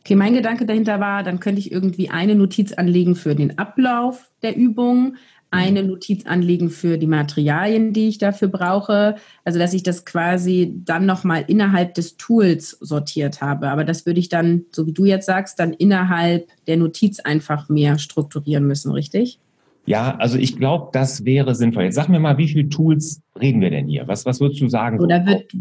Okay, 0.00 0.14
mein 0.14 0.32
Gedanke 0.32 0.64
dahinter 0.64 1.00
war, 1.00 1.22
dann 1.22 1.38
könnte 1.38 1.58
ich 1.58 1.70
irgendwie 1.70 2.08
eine 2.08 2.34
Notiz 2.34 2.72
anlegen 2.72 3.14
für 3.14 3.34
den 3.34 3.58
Ablauf 3.58 4.30
der 4.40 4.56
Übung, 4.56 5.16
eine 5.50 5.82
Notiz 5.82 6.26
anlegen 6.26 6.70
für 6.70 6.96
die 6.96 7.06
Materialien, 7.06 7.92
die 7.92 8.08
ich 8.08 8.18
dafür 8.18 8.48
brauche. 8.48 9.16
Also 9.44 9.58
dass 9.58 9.74
ich 9.74 9.82
das 9.82 10.04
quasi 10.04 10.72
dann 10.84 11.06
nochmal 11.06 11.44
innerhalb 11.48 11.94
des 11.94 12.16
Tools 12.16 12.70
sortiert 12.80 13.40
habe. 13.40 13.68
Aber 13.68 13.84
das 13.84 14.06
würde 14.06 14.20
ich 14.20 14.28
dann, 14.28 14.64
so 14.70 14.86
wie 14.86 14.92
du 14.92 15.04
jetzt 15.04 15.26
sagst, 15.26 15.58
dann 15.58 15.72
innerhalb 15.72 16.48
der 16.66 16.76
Notiz 16.76 17.20
einfach 17.20 17.68
mehr 17.68 17.98
strukturieren 17.98 18.66
müssen, 18.66 18.92
richtig? 18.92 19.40
Ja, 19.86 20.16
also 20.16 20.38
ich 20.38 20.56
glaube, 20.56 20.90
das 20.92 21.24
wäre 21.24 21.54
sinnvoll. 21.54 21.84
Jetzt 21.84 21.96
sag 21.96 22.08
mir 22.08 22.20
mal, 22.20 22.38
wie 22.38 22.48
viele 22.48 22.68
Tools 22.68 23.22
reden 23.40 23.60
wir 23.60 23.70
denn 23.70 23.88
hier? 23.88 24.06
Was, 24.06 24.26
was 24.26 24.40
würdest 24.40 24.60
du 24.60 24.68
sagen? 24.68 25.00
Oder 25.00 25.26
wird 25.26 25.52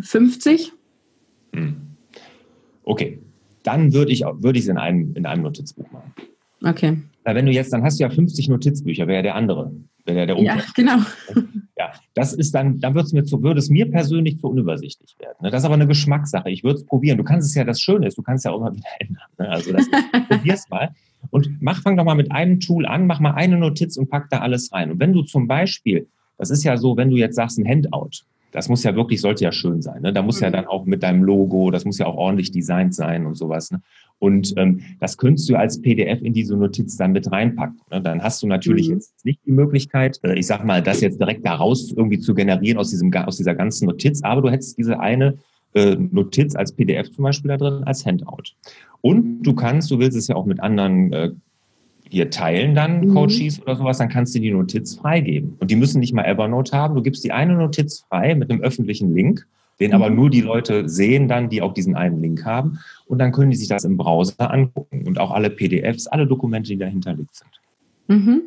50? 0.00 0.72
Hm. 1.52 1.76
Okay, 2.82 3.20
dann 3.62 3.92
würde 3.92 4.10
ich 4.12 4.22
es 4.22 4.42
würd 4.42 4.56
in, 4.66 4.78
einem, 4.78 5.14
in 5.14 5.26
einem 5.26 5.42
Notizbuch 5.42 5.90
machen. 5.92 6.12
Okay. 6.62 6.98
Weil 7.24 7.34
wenn 7.34 7.46
du 7.46 7.52
jetzt, 7.52 7.72
dann 7.72 7.82
hast 7.82 7.98
du 7.98 8.04
ja 8.04 8.10
50 8.10 8.48
Notizbücher, 8.48 9.06
wäre 9.06 9.18
ja 9.18 9.22
der 9.22 9.34
andere, 9.34 9.70
wäre 10.06 10.20
ja 10.20 10.26
der 10.26 10.38
Ja, 10.40 10.56
genau. 10.74 10.96
Ja, 11.76 11.92
das 12.14 12.32
ist 12.32 12.54
dann, 12.54 12.80
dann 12.80 12.94
mir 12.94 13.24
zu, 13.24 13.42
würde 13.42 13.58
es 13.58 13.68
mir 13.68 13.90
persönlich 13.90 14.38
zu 14.38 14.48
unübersichtlich 14.48 15.14
werden. 15.18 15.36
Ne? 15.42 15.50
Das 15.50 15.62
ist 15.62 15.66
aber 15.66 15.74
eine 15.74 15.86
Geschmackssache. 15.86 16.50
Ich 16.50 16.64
würde 16.64 16.78
es 16.78 16.86
probieren. 16.86 17.18
Du 17.18 17.24
kannst 17.24 17.46
es 17.48 17.54
ja, 17.54 17.64
das 17.64 17.80
Schöne 17.80 18.06
ist, 18.06 18.18
du 18.18 18.22
kannst 18.22 18.44
es 18.44 18.50
ja 18.50 18.56
auch 18.56 18.60
immer 18.60 18.72
wieder 18.76 18.88
ändern. 18.98 19.22
Ne? 19.38 19.48
Also 19.48 19.72
das, 19.72 19.86
probier's 20.28 20.68
mal. 20.70 20.90
Und 21.30 21.50
mach, 21.60 21.82
fang 21.82 21.96
doch 21.96 22.04
mal 22.04 22.14
mit 22.14 22.32
einem 22.32 22.60
Tool 22.60 22.86
an, 22.86 23.06
mach 23.06 23.20
mal 23.20 23.32
eine 23.32 23.58
Notiz 23.58 23.96
und 23.96 24.08
pack 24.08 24.30
da 24.30 24.38
alles 24.38 24.72
rein. 24.72 24.90
Und 24.90 25.00
wenn 25.00 25.12
du 25.12 25.22
zum 25.22 25.46
Beispiel, 25.46 26.08
das 26.38 26.50
ist 26.50 26.64
ja 26.64 26.76
so, 26.76 26.96
wenn 26.96 27.10
du 27.10 27.16
jetzt 27.16 27.36
sagst, 27.36 27.58
ein 27.58 27.68
Handout, 27.68 28.22
das 28.52 28.68
muss 28.68 28.82
ja 28.82 28.94
wirklich, 28.94 29.20
sollte 29.20 29.44
ja 29.44 29.52
schön 29.52 29.82
sein. 29.82 30.02
Ne? 30.02 30.12
Da 30.12 30.22
muss 30.22 30.40
mhm. 30.40 30.44
ja 30.44 30.50
dann 30.50 30.66
auch 30.66 30.84
mit 30.84 31.02
deinem 31.02 31.22
Logo, 31.22 31.70
das 31.70 31.84
muss 31.84 31.98
ja 31.98 32.06
auch 32.06 32.16
ordentlich 32.16 32.50
designt 32.50 32.94
sein 32.94 33.26
und 33.26 33.34
sowas. 33.34 33.70
Ne? 33.70 33.80
Und 34.18 34.54
ähm, 34.56 34.80
das 35.00 35.16
könntest 35.16 35.48
du 35.48 35.56
als 35.56 35.80
PDF 35.80 36.22
in 36.22 36.32
diese 36.32 36.56
Notiz 36.56 36.96
dann 36.96 37.12
mit 37.12 37.30
reinpacken. 37.30 37.80
Ne? 37.90 38.00
Dann 38.00 38.22
hast 38.22 38.42
du 38.42 38.46
natürlich 38.46 38.88
mhm. 38.88 38.94
jetzt 38.94 39.24
nicht 39.24 39.40
die 39.46 39.52
Möglichkeit, 39.52 40.18
äh, 40.22 40.38
ich 40.38 40.46
sag 40.46 40.64
mal, 40.64 40.82
das 40.82 41.00
jetzt 41.00 41.20
direkt 41.20 41.46
daraus 41.46 41.92
irgendwie 41.92 42.18
zu 42.18 42.34
generieren 42.34 42.78
aus, 42.78 42.90
diesem, 42.90 43.12
aus 43.14 43.36
dieser 43.36 43.54
ganzen 43.54 43.86
Notiz, 43.86 44.22
aber 44.22 44.42
du 44.42 44.50
hättest 44.50 44.78
diese 44.78 44.98
eine 44.98 45.38
äh, 45.74 45.96
Notiz 45.96 46.56
als 46.56 46.72
PDF 46.72 47.10
zum 47.12 47.24
Beispiel 47.24 47.48
da 47.48 47.56
drin 47.56 47.84
als 47.84 48.04
Handout. 48.06 48.54
Und 49.00 49.42
du 49.42 49.54
kannst, 49.54 49.90
du 49.90 49.98
willst 49.98 50.16
es 50.16 50.28
ja 50.28 50.34
auch 50.34 50.46
mit 50.46 50.60
anderen 50.60 51.12
äh, 51.12 51.30
hier 52.10 52.30
teilen 52.30 52.74
dann 52.74 53.00
mhm. 53.00 53.14
Coaches 53.14 53.60
oder 53.60 53.76
sowas, 53.76 53.98
dann 53.98 54.08
kannst 54.08 54.34
du 54.34 54.40
die 54.40 54.50
Notiz 54.50 54.96
freigeben. 54.96 55.56
Und 55.58 55.70
die 55.70 55.76
müssen 55.76 56.00
nicht 56.00 56.12
mal 56.12 56.24
Evernote 56.24 56.76
haben. 56.76 56.94
Du 56.94 57.02
gibst 57.02 57.24
die 57.24 57.32
eine 57.32 57.54
Notiz 57.54 58.00
frei 58.00 58.34
mit 58.34 58.50
einem 58.50 58.60
öffentlichen 58.60 59.14
Link, 59.14 59.46
den 59.80 59.90
mhm. 59.90 59.94
aber 59.94 60.10
nur 60.10 60.30
die 60.30 60.40
Leute 60.40 60.88
sehen 60.88 61.28
dann, 61.28 61.48
die 61.48 61.62
auch 61.62 61.74
diesen 61.74 61.96
einen 61.96 62.20
Link 62.20 62.44
haben. 62.44 62.78
Und 63.06 63.18
dann 63.18 63.32
können 63.32 63.50
die 63.50 63.56
sich 63.56 63.68
das 63.68 63.84
im 63.84 63.96
Browser 63.96 64.50
angucken 64.50 65.06
und 65.06 65.18
auch 65.18 65.30
alle 65.30 65.50
PDFs, 65.50 66.06
alle 66.06 66.26
Dokumente, 66.26 66.68
die 66.68 66.78
dahinterlegt 66.78 67.34
sind. 67.34 67.50
Mhm. 68.08 68.42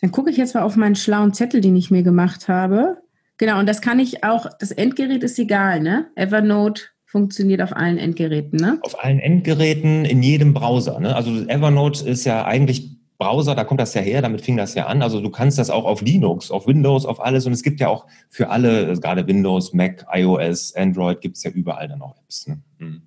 Dann 0.00 0.12
gucke 0.12 0.30
ich 0.30 0.36
jetzt 0.36 0.54
mal 0.54 0.62
auf 0.62 0.76
meinen 0.76 0.94
schlauen 0.94 1.32
Zettel, 1.32 1.60
den 1.60 1.76
ich 1.76 1.90
mir 1.90 2.02
gemacht 2.02 2.48
habe. 2.48 2.98
Genau, 3.38 3.58
und 3.58 3.68
das 3.68 3.80
kann 3.80 3.98
ich 3.98 4.24
auch, 4.24 4.46
das 4.58 4.70
Endgerät 4.70 5.22
ist 5.22 5.38
egal, 5.38 5.80
ne? 5.80 6.06
Evernote 6.14 6.84
funktioniert 7.16 7.62
auf 7.62 7.74
allen 7.74 7.96
Endgeräten, 7.96 8.58
ne? 8.58 8.78
Auf 8.82 9.02
allen 9.02 9.20
Endgeräten, 9.20 10.04
in 10.04 10.22
jedem 10.22 10.52
Browser. 10.52 11.00
Ne? 11.00 11.16
Also 11.16 11.30
Evernote 11.48 12.06
ist 12.06 12.26
ja 12.26 12.44
eigentlich 12.44 12.90
Browser, 13.16 13.54
da 13.54 13.64
kommt 13.64 13.80
das 13.80 13.94
ja 13.94 14.02
her, 14.02 14.20
damit 14.20 14.42
fing 14.42 14.58
das 14.58 14.74
ja 14.74 14.84
an. 14.84 15.00
Also 15.00 15.22
du 15.22 15.30
kannst 15.30 15.58
das 15.58 15.70
auch 15.70 15.86
auf 15.86 16.02
Linux, 16.02 16.50
auf 16.50 16.66
Windows, 16.66 17.06
auf 17.06 17.24
alles. 17.24 17.46
Und 17.46 17.54
es 17.54 17.62
gibt 17.62 17.80
ja 17.80 17.88
auch 17.88 18.04
für 18.28 18.50
alle, 18.50 18.92
gerade 19.00 19.26
Windows, 19.26 19.72
Mac, 19.72 20.06
iOS, 20.12 20.74
Android, 20.76 21.22
gibt 21.22 21.38
es 21.38 21.42
ja 21.44 21.50
überall 21.52 21.88
dann 21.88 22.02
auch 22.02 22.18
Apps. 22.18 22.48
Ne? 22.48 22.60
Mhm. 22.80 23.00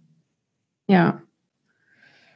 Ja. 0.87 1.21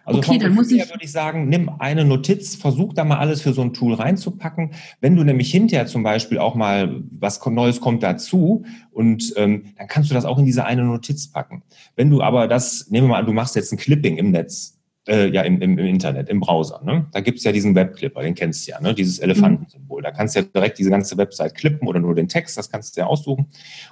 Also 0.06 0.20
okay, 0.20 0.38
dann 0.38 0.54
muss 0.54 0.72
ich 0.72 0.88
würde 0.90 1.04
ich 1.04 1.12
sagen, 1.12 1.48
nimm 1.48 1.70
eine 1.80 2.04
Notiz, 2.04 2.56
versuch 2.56 2.94
da 2.94 3.04
mal 3.06 3.18
alles 3.18 3.42
für 3.42 3.54
so 3.54 3.62
ein 3.62 3.74
Tool 3.74 3.94
reinzupacken. 3.94 4.72
Wenn 5.00 5.16
du 5.16 5.24
nämlich 5.24 5.52
hinterher 5.52 5.88
zum 5.88 6.04
Beispiel 6.04 6.40
auch 6.40 6.56
mal 6.56 7.04
was 7.12 7.44
Neues 7.46 7.80
kommt 7.80 8.04
dazu 8.04 8.66
und 8.92 9.34
ähm, 9.38 9.74
dann 9.78 9.88
kannst 9.88 10.10
du 10.10 10.14
das 10.14 10.26
auch 10.26 10.40
in 10.40 10.46
diese 10.46 10.66
eine 10.66 10.84
Notiz 10.84 11.28
packen. 11.28 11.64
Wenn 11.96 12.10
du 12.10 12.22
aber 12.22 12.48
das, 12.48 12.90
nehmen 12.90 13.08
wir 13.08 13.12
mal 13.12 13.20
an, 13.20 13.26
du 13.26 13.34
machst 13.34 13.56
jetzt 13.56 13.72
ein 13.72 13.78
Clipping 13.78 14.18
im 14.18 14.32
Netz, 14.32 14.80
äh, 15.08 15.28
ja 15.30 15.42
im, 15.42 15.62
im, 15.62 15.78
im 15.78 15.86
Internet, 15.86 16.30
im 16.30 16.40
Browser. 16.40 16.82
Ne? 16.84 17.08
Da 17.12 17.20
gibt's 17.20 17.44
ja 17.44 17.52
diesen 17.52 17.76
Webclipper, 17.76 18.22
den 18.22 18.36
kennst 18.36 18.68
du 18.68 18.72
ja, 18.72 18.82
ne? 18.82 18.94
dieses 18.94 19.20
Elefantensymbol. 19.20 20.02
Da 20.02 20.12
kannst 20.12 20.36
du 20.36 20.40
ja 20.40 20.46
direkt 20.46 20.80
diese 20.80 20.90
ganze 20.90 21.18
Website 21.18 21.56
klippen 21.56 21.88
oder 21.88 22.00
nur 22.00 22.16
den 22.16 22.28
Text, 22.28 22.58
das 22.58 22.70
kannst 22.70 22.96
du 22.96 23.02
ja 23.02 23.08
aussuchen. 23.08 23.48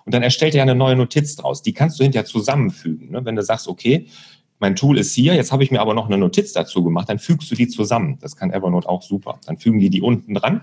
Und 0.05 0.13
dann 0.13 0.23
erstellt 0.23 0.53
er 0.53 0.59
ja 0.59 0.63
eine 0.63 0.75
neue 0.75 0.95
Notiz 0.95 1.35
draus. 1.35 1.61
Die 1.61 1.73
kannst 1.73 1.99
du 1.99 2.03
hinterher 2.03 2.25
zusammenfügen. 2.25 3.11
Ne? 3.11 3.25
Wenn 3.25 3.35
du 3.35 3.43
sagst, 3.43 3.67
okay, 3.67 4.07
mein 4.61 4.75
Tool 4.75 4.97
ist 4.99 5.13
hier, 5.13 5.33
jetzt 5.33 5.51
habe 5.51 5.63
ich 5.63 5.71
mir 5.71 5.81
aber 5.81 5.95
noch 5.95 6.05
eine 6.05 6.17
Notiz 6.17 6.53
dazu 6.53 6.83
gemacht, 6.83 7.09
dann 7.09 7.19
fügst 7.19 7.49
du 7.51 7.55
die 7.55 7.67
zusammen. 7.67 8.19
Das 8.21 8.35
kann 8.35 8.51
Evernote 8.51 8.87
auch 8.87 9.01
super. 9.01 9.39
Dann 9.47 9.57
fügen 9.57 9.79
die 9.79 9.89
die 9.89 10.01
unten 10.01 10.35
dran. 10.35 10.61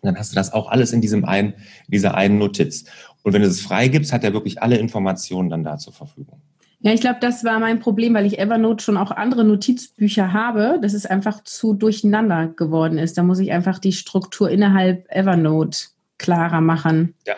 Und 0.00 0.06
dann 0.06 0.18
hast 0.18 0.32
du 0.32 0.34
das 0.34 0.52
auch 0.52 0.70
alles 0.70 0.92
in 0.92 1.02
diesem 1.02 1.24
einen, 1.26 1.52
dieser 1.86 2.14
einen 2.14 2.38
Notiz. 2.38 2.86
Und 3.22 3.34
wenn 3.34 3.42
du 3.42 3.48
es 3.48 3.60
freigibst, 3.60 4.12
hat 4.12 4.24
er 4.24 4.32
wirklich 4.32 4.62
alle 4.62 4.78
Informationen 4.78 5.50
dann 5.50 5.62
da 5.62 5.76
zur 5.76 5.92
Verfügung. 5.92 6.40
Ja, 6.80 6.92
ich 6.92 7.00
glaube, 7.00 7.18
das 7.20 7.44
war 7.44 7.60
mein 7.60 7.78
Problem, 7.78 8.14
weil 8.14 8.26
ich 8.26 8.40
Evernote 8.40 8.82
schon 8.82 8.96
auch 8.96 9.12
andere 9.12 9.44
Notizbücher 9.44 10.32
habe, 10.32 10.80
dass 10.82 10.94
es 10.94 11.06
einfach 11.06 11.44
zu 11.44 11.74
durcheinander 11.74 12.48
geworden 12.48 12.98
ist. 12.98 13.16
Da 13.18 13.22
muss 13.22 13.38
ich 13.38 13.52
einfach 13.52 13.78
die 13.78 13.92
Struktur 13.92 14.50
innerhalb 14.50 15.06
Evernote 15.08 15.78
klarer 16.18 16.60
machen. 16.60 17.14
Ja, 17.26 17.34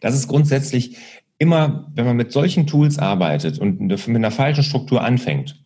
Das 0.00 0.14
ist 0.14 0.28
grundsätzlich 0.28 0.96
immer, 1.38 1.90
wenn 1.94 2.04
man 2.04 2.16
mit 2.16 2.32
solchen 2.32 2.66
Tools 2.66 2.98
arbeitet 2.98 3.58
und 3.58 3.80
mit 3.80 4.08
einer 4.08 4.30
falschen 4.30 4.64
Struktur 4.64 5.02
anfängt, 5.02 5.62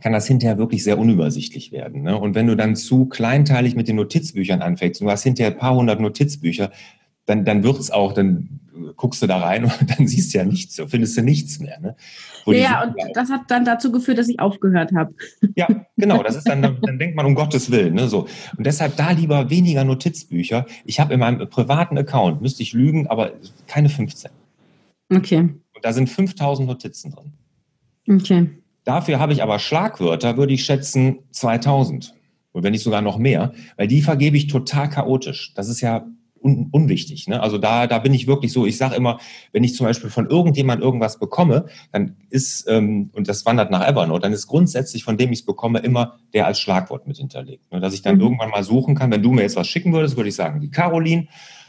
kann 0.00 0.12
das 0.12 0.26
hinterher 0.26 0.58
wirklich 0.58 0.84
sehr 0.84 0.98
unübersichtlich 0.98 1.72
werden. 1.72 2.02
Ne? 2.02 2.16
Und 2.16 2.34
wenn 2.34 2.46
du 2.46 2.56
dann 2.56 2.76
zu 2.76 3.06
kleinteilig 3.06 3.74
mit 3.74 3.88
den 3.88 3.96
Notizbüchern 3.96 4.62
anfängst, 4.62 5.00
und 5.00 5.06
du 5.06 5.10
hast 5.10 5.24
hinterher 5.24 5.52
ein 5.52 5.58
paar 5.58 5.74
hundert 5.74 6.00
Notizbücher, 6.00 6.70
dann, 7.26 7.44
dann 7.44 7.62
wird 7.62 7.78
es 7.78 7.90
auch, 7.90 8.12
dann 8.12 8.60
guckst 8.96 9.20
du 9.20 9.26
da 9.26 9.38
rein 9.38 9.64
und 9.80 9.98
dann 9.98 10.06
siehst 10.06 10.32
du 10.32 10.38
ja 10.38 10.44
nichts, 10.44 10.80
findest 10.86 11.16
du 11.16 11.22
nichts 11.22 11.58
mehr. 11.58 11.80
Ne? 11.80 11.96
ja, 12.46 12.84
und 12.84 12.94
das 13.14 13.28
hat 13.28 13.42
dann 13.48 13.64
dazu 13.64 13.90
geführt, 13.90 14.18
dass 14.18 14.28
ich 14.28 14.40
aufgehört 14.40 14.92
habe. 14.94 15.12
Ja, 15.56 15.66
genau, 15.96 16.22
das 16.22 16.36
ist 16.36 16.48
dann, 16.48 16.62
dann 16.62 16.98
denkt 16.98 17.16
man 17.16 17.26
um 17.26 17.34
Gottes 17.34 17.70
Willen. 17.70 17.94
Ne, 17.94 18.08
so. 18.08 18.28
Und 18.56 18.64
deshalb 18.64 18.96
da 18.96 19.10
lieber 19.10 19.50
weniger 19.50 19.84
Notizbücher. 19.84 20.64
Ich 20.84 21.00
habe 21.00 21.12
in 21.12 21.20
meinem 21.20 21.50
privaten 21.50 21.98
Account, 21.98 22.40
müsste 22.40 22.62
ich 22.62 22.72
lügen, 22.72 23.08
aber 23.08 23.32
keine 23.66 23.88
15. 23.88 24.30
Okay. 25.10 25.40
Und 25.40 25.84
da 25.84 25.92
sind 25.92 26.08
5000 26.08 26.68
Notizen 26.68 27.10
drin. 27.10 27.32
Okay. 28.08 28.50
Dafür 28.84 29.18
habe 29.18 29.32
ich 29.32 29.42
aber 29.42 29.58
Schlagwörter, 29.58 30.36
würde 30.36 30.54
ich 30.54 30.64
schätzen, 30.64 31.18
2000. 31.30 32.14
Und 32.52 32.62
wenn 32.62 32.72
nicht 32.72 32.82
sogar 32.82 33.02
noch 33.02 33.18
mehr, 33.18 33.52
weil 33.76 33.86
die 33.86 34.00
vergebe 34.00 34.36
ich 34.36 34.46
total 34.46 34.88
chaotisch. 34.88 35.52
Das 35.54 35.68
ist 35.68 35.80
ja 35.80 36.06
un 36.40 36.68
unwichtig. 36.70 37.28
Ne? 37.28 37.40
Also 37.40 37.58
da, 37.58 37.86
da 37.86 37.98
bin 37.98 38.14
ich 38.14 38.26
wirklich 38.26 38.52
so, 38.52 38.66
ich 38.66 38.76
sage 38.76 38.94
immer, 38.94 39.18
wenn 39.52 39.64
ich 39.64 39.74
zum 39.74 39.86
Beispiel 39.86 40.10
von 40.10 40.28
irgendjemand 40.28 40.82
irgendwas 40.82 41.18
bekomme, 41.18 41.66
dann 41.92 42.16
ist, 42.30 42.66
ähm, 42.68 43.10
und 43.12 43.28
das 43.28 43.44
wandert 43.44 43.70
nach 43.70 43.86
Evernote, 43.86 44.22
dann 44.22 44.32
ist 44.32 44.46
grundsätzlich 44.46 45.04
von 45.04 45.16
dem 45.16 45.32
ich 45.32 45.40
es 45.40 45.44
bekomme, 45.44 45.80
immer 45.80 46.18
der 46.32 46.46
als 46.46 46.60
Schlagwort 46.60 47.06
mit 47.06 47.18
hinterlegt. 47.18 47.70
Ne? 47.72 47.80
Dass 47.80 47.94
ich 47.94 48.02
dann 48.02 48.16
mhm. 48.16 48.22
irgendwann 48.22 48.50
mal 48.50 48.64
suchen 48.64 48.94
kann, 48.94 49.10
wenn 49.10 49.22
du 49.22 49.32
mir 49.32 49.42
jetzt 49.42 49.56
was 49.56 49.68
schicken 49.68 49.92
würdest, 49.92 50.16
würde 50.16 50.28
ich 50.28 50.34
sagen, 50.34 50.60
die 50.60 50.70
Caroline. 50.70 51.28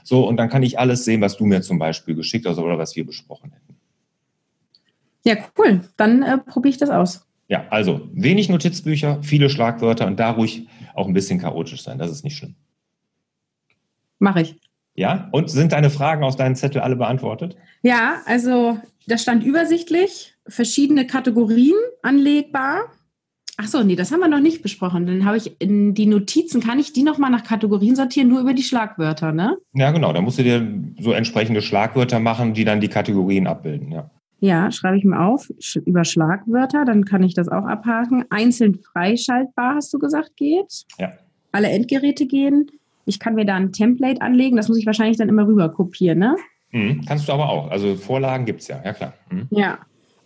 So, 0.10 0.28
und 0.28 0.38
dann 0.38 0.50
kann 0.50 0.64
ich 0.64 0.80
alles 0.80 1.06
sehen, 1.06 1.22
was 1.22 1.38
du 1.38 1.46
mir 1.46 1.62
zum 1.62 1.78
Beispiel 1.78 2.16
geschickt 2.16 2.48
hast 2.48 2.58
oder 2.58 2.80
was 2.80 2.96
wir 2.96 3.06
besprochen 3.06 3.52
hätten. 3.52 3.76
Ja, 5.24 5.36
cool. 5.56 5.82
Dann 5.98 6.24
äh, 6.24 6.40
probiere 6.40 6.72
ich 6.72 6.80
das 6.80 6.90
aus. 6.90 7.28
Ja, 7.48 7.68
also 7.70 8.10
wenig 8.12 8.50
Notizbücher, 8.50 9.22
viele 9.22 9.52
Schlagwörter 9.52 10.08
und 10.08 10.20
da 10.20 10.32
ruhig 10.32 10.68
auch 10.96 11.06
ein 11.06 11.14
bisschen 11.14 11.40
chaotisch 11.40 11.84
sein. 11.84 12.00
Das 12.00 12.10
ist 12.10 12.24
nicht 12.24 12.36
schlimm. 12.36 12.56
Mache 14.18 14.42
ich. 14.42 14.56
Ja, 14.96 15.30
und 15.32 15.52
sind 15.52 15.74
deine 15.74 15.92
Fragen 15.92 16.24
aus 16.24 16.36
deinem 16.36 16.56
Zettel 16.56 16.82
alle 16.82 16.96
beantwortet? 16.96 17.56
Ja, 17.84 18.24
also 18.26 18.80
da 19.06 19.20
stand 19.20 19.44
übersichtlich, 19.44 20.34
verschiedene 20.48 21.06
Kategorien 21.06 21.78
anlegbar. 22.02 22.92
Achso, 23.60 23.84
nee, 23.84 23.98
das 23.98 24.14
haben 24.14 24.22
wir 24.22 24.30
noch 24.30 24.40
nicht 24.40 24.62
besprochen. 24.62 25.06
Dann 25.06 25.26
habe 25.26 25.36
ich 25.36 25.60
in 25.60 25.94
die 25.94 26.06
Notizen, 26.06 26.62
kann 26.62 26.80
ich 26.80 26.94
die 26.94 27.04
nochmal 27.04 27.30
nach 27.30 27.44
Kategorien 27.44 27.94
sortieren, 27.94 28.30
nur 28.30 28.40
über 28.40 28.54
die 28.54 28.64
Schlagwörter, 28.64 29.34
ne? 29.34 29.58
Ja, 29.74 29.92
genau. 29.92 30.14
Da 30.14 30.22
musst 30.22 30.40
du 30.40 30.44
dir 30.44 30.66
so 30.98 31.12
entsprechende 31.12 31.62
Schlagwörter 31.62 32.22
machen, 32.22 32.54
die 32.54 32.64
dann 32.64 32.80
die 32.80 32.88
Kategorien 32.88 33.48
abbilden, 33.48 33.92
ja. 33.92 34.10
Ja, 34.40 34.72
schreibe 34.72 34.98
ich 34.98 35.04
mir 35.04 35.20
auf, 35.20 35.52
über 35.84 36.06
Schlagwörter, 36.06 36.86
dann 36.86 37.04
kann 37.04 37.22
ich 37.22 37.34
das 37.34 37.50
auch 37.50 37.66
abhaken. 37.66 38.24
Einzeln 38.30 38.80
freischaltbar, 38.80 39.76
hast 39.76 39.94
du 39.94 40.00
gesagt, 40.00 40.38
geht. 40.38 40.86
Ja. 40.98 41.12
Alle 41.52 41.68
Endgeräte 41.68 42.28
gehen. 42.28 42.72
Ich 43.04 43.20
kann 43.20 43.36
mir 43.36 43.44
da 43.44 43.56
ein 43.56 43.74
Template 43.74 44.22
anlegen, 44.22 44.56
das 44.56 44.70
muss 44.70 44.78
ich 44.78 44.86
wahrscheinlich 44.86 45.18
dann 45.18 45.28
immer 45.28 45.46
rüber 45.46 45.68
kopieren, 45.68 46.20
ne? 46.20 46.38
Mhm, 46.72 47.02
kannst 47.06 47.28
du 47.28 47.34
aber 47.34 47.50
auch. 47.50 47.70
Also 47.72 47.96
Vorlagen 47.96 48.46
gibt 48.46 48.62
es 48.62 48.70
ja, 48.70 48.82
ja 48.86 48.94
klar. 48.94 49.14
Mhm. 49.30 49.48
Ja. 49.50 49.80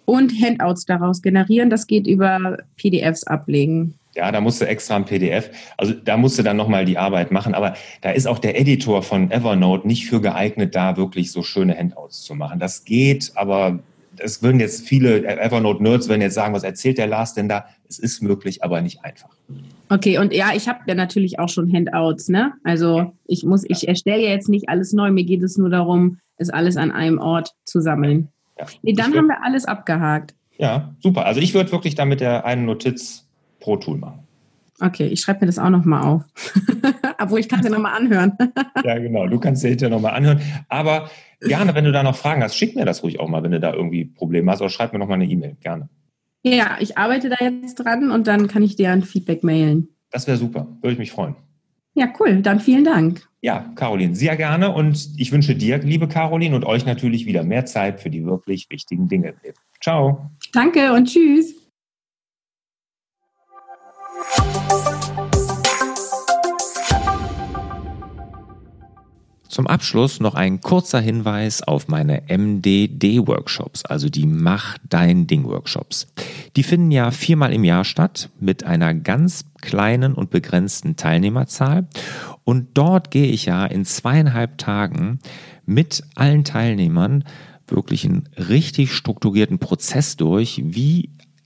Und 0.06 0.32
Handouts 0.42 0.86
daraus 0.86 1.22
generieren, 1.22 1.70
das 1.70 1.88
geht 1.88 2.08
über 2.08 2.58
PDFs 2.78 3.24
ablegen. 3.24 3.96
Ja, 4.16 4.32
da 4.32 4.42
musst 4.42 4.62
du 4.62 4.68
extra 4.68 4.96
ein 4.96 5.06
PDF. 5.06 5.50
Also 5.78 5.94
da 5.94 6.18
musst 6.18 6.38
du 6.38 6.44
dann 6.44 6.58
nochmal 6.58 6.86
die 6.86 6.98
Arbeit 6.98 7.32
machen. 7.32 7.56
Aber 7.56 7.74
da 8.02 8.12
ist 8.12 8.28
auch 8.28 8.38
der 8.38 8.60
Editor 8.60 9.02
von 9.02 9.32
Evernote 9.32 9.88
nicht 9.88 10.06
für 10.06 10.22
geeignet, 10.22 10.76
da 10.76 10.98
wirklich 10.98 11.32
so 11.32 11.42
schöne 11.42 11.76
Handouts 11.76 12.22
zu 12.22 12.36
machen. 12.36 12.60
Das 12.60 12.86
geht, 12.86 13.32
aber 13.36 13.80
es 14.18 14.44
würden 14.44 14.60
jetzt 14.60 14.88
viele 14.88 15.26
Evernote-Nerds 15.26 16.08
würden 16.08 16.22
jetzt 16.22 16.36
sagen, 16.36 16.54
was 16.54 16.64
erzählt 16.64 16.98
der 16.98 17.08
Lars 17.08 17.34
denn 17.34 17.50
da? 17.50 17.66
Es 17.90 17.98
ist 17.98 18.22
möglich, 18.22 18.64
aber 18.64 18.82
nicht 18.82 19.04
einfach. 19.04 19.30
Okay, 19.90 20.18
und 20.20 20.34
ja, 20.34 20.52
ich 20.56 20.68
habe 20.68 20.80
ja 20.88 20.96
natürlich 20.96 21.40
auch 21.40 21.50
schon 21.50 21.72
Handouts, 21.74 22.30
ne? 22.30 22.54
Also 22.64 23.14
ich 23.26 23.44
muss, 23.44 23.64
ich 23.68 23.88
erstelle 23.88 24.24
ja 24.24 24.30
jetzt 24.30 24.50
nicht 24.50 24.70
alles 24.70 24.94
neu, 24.94 25.12
mir 25.12 25.24
geht 25.24 25.44
es 25.44 25.58
nur 25.58 25.70
darum, 25.70 26.20
es 26.38 26.50
alles 26.50 26.78
an 26.78 26.92
einem 26.92 27.20
Ort 27.20 27.54
zu 27.64 27.82
sammeln. 27.82 28.30
Ja. 28.58 28.66
Nee, 28.82 28.94
dann 28.94 29.16
haben 29.16 29.28
wir 29.28 29.44
alles 29.44 29.66
abgehakt. 29.66 30.36
Ja, 30.58 30.96
super. 31.00 31.26
Also 31.26 31.42
ich 31.42 31.54
würde 31.54 31.72
wirklich 31.72 31.96
damit 31.96 32.22
der 32.22 32.46
einen 32.46 32.66
Notiz 32.66 33.28
pro 33.60 33.78
Tool 33.78 33.98
machen. 33.98 34.28
Okay, 34.80 35.08
ich 35.08 35.22
schreibe 35.22 35.42
mir 35.42 35.46
das 35.48 35.60
auch 35.60 35.70
nochmal 35.70 36.04
auf. 36.04 36.24
Obwohl, 37.20 37.40
ich 37.40 37.48
kann 37.48 37.60
es 37.60 37.66
ja 37.66 37.72
nochmal 37.72 37.96
anhören. 37.96 38.38
ja, 38.84 38.98
genau. 39.00 39.28
Du 39.28 39.40
kannst 39.40 39.64
es 39.64 39.70
hinterher 39.70 39.96
nochmal 39.96 40.14
anhören. 40.14 40.42
Aber 40.68 41.10
gerne, 41.40 41.74
wenn 41.76 41.86
du 41.86 41.92
da 41.92 42.04
noch 42.04 42.16
Fragen 42.16 42.44
hast, 42.44 42.58
schick 42.58 42.76
mir 42.76 42.86
das 42.86 43.04
ruhig 43.04 43.20
auch 43.20 43.30
mal, 43.30 43.44
wenn 43.44 43.52
du 43.52 43.60
da 43.60 43.74
irgendwie 43.74 44.06
Probleme 44.06 44.52
hast. 44.52 44.62
Oder 44.62 44.70
schreib 44.70 44.94
mir 44.94 45.00
nochmal 45.00 45.16
eine 45.16 45.26
E-Mail. 45.26 45.56
Gerne. 45.62 45.90
Ja, 46.44 46.78
ich 46.80 46.98
arbeite 46.98 47.30
da 47.30 47.38
jetzt 47.40 47.76
dran 47.76 48.12
und 48.12 48.28
dann 48.28 48.48
kann 48.48 48.64
ich 48.64 48.76
dir 48.76 48.92
ein 48.92 49.04
Feedback 49.04 49.44
mailen. 49.44 49.88
Das 50.12 50.28
wäre 50.28 50.38
super. 50.38 50.68
Würde 50.82 50.94
ich 50.94 51.00
mich 51.00 51.12
freuen. 51.12 51.36
Ja, 51.96 52.12
cool. 52.20 52.42
Dann 52.42 52.60
vielen 52.60 52.84
Dank. 52.84 53.28
Ja, 53.42 53.72
Caroline, 53.76 54.16
sehr 54.16 54.36
gerne. 54.36 54.74
Und 54.74 55.10
ich 55.18 55.32
wünsche 55.32 55.56
dir, 55.56 55.78
liebe 55.80 56.08
Caroline, 56.08 56.56
und 56.56 56.66
euch 56.66 56.86
natürlich 56.86 57.26
wieder 57.26 57.44
mehr 57.44 57.66
Zeit 57.66 58.00
für 58.00 58.10
die 58.10 58.26
wirklich 58.26 58.68
wichtigen 58.70 59.08
Dinge. 59.08 59.34
Ciao. 59.82 60.32
Danke 60.54 60.94
und 60.94 61.06
tschüss. 61.08 61.54
Zum 69.54 69.68
Abschluss 69.68 70.20
noch 70.20 70.34
ein 70.34 70.62
kurzer 70.62 71.00
Hinweis 71.00 71.62
auf 71.62 71.88
meine 71.88 72.24
MDD-Workshops, 72.28 73.86
also 73.86 74.10
die 74.10 74.26
Mach 74.26 74.80
dein 74.90 75.28
Ding-Workshops. 75.28 76.08
Die 76.56 76.64
finden 76.64 76.92
ja 76.92 77.10
viermal 77.12 77.52
im 77.52 77.64
Jahr 77.64 77.84
statt 77.84 78.30
mit 78.40 78.64
einer 78.64 78.94
ganz 78.94 79.46
kleinen 79.62 80.14
und 80.14 80.30
begrenzten 80.30 80.96
Teilnehmerzahl. 80.96 81.88
Und 82.44 82.70
dort 82.76 83.10
gehe 83.10 83.28
ich 83.28 83.46
ja 83.46 83.66
in 83.66 83.86
zweieinhalb 83.86 84.58
Tagen 84.58 85.20
mit 85.66 86.04
allen 86.16 86.44
Teilnehmern 86.44 87.24
wirklich 87.68 88.06
einen 88.06 88.30
richtig 88.38 88.94
strukturierten 88.94 89.58
Prozess 89.58 90.16
durch, 90.18 90.62
wie 90.64 91.10